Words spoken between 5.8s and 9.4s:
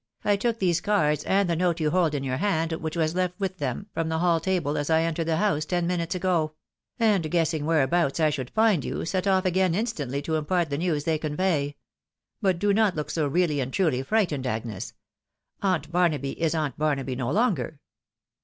minutes ago; and, guessing whereabouts I should find you, set